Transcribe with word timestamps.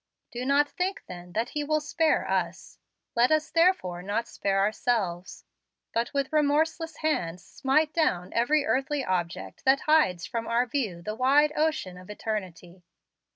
Do 0.31 0.47
not 0.47 0.67
think, 0.67 1.03
then, 1.05 1.33
that 1.33 1.49
He 1.49 1.63
will 1.63 1.79
spare 1.79 2.27
us. 2.27 2.79
Let 3.15 3.31
us 3.31 3.51
therefore 3.51 4.01
not 4.01 4.27
spare 4.27 4.59
ourselves, 4.61 5.45
but 5.93 6.11
with 6.11 6.33
remorseless 6.33 6.97
hands 7.05 7.45
smite 7.45 7.93
down 7.93 8.33
every 8.33 8.65
earthly 8.65 9.05
object 9.05 9.63
that 9.65 9.81
hides 9.81 10.25
from 10.25 10.47
our 10.47 10.65
view 10.65 11.03
the 11.03 11.13
wide 11.13 11.53
ocean 11.55 11.99
of 11.99 12.09
eternity. 12.09 12.81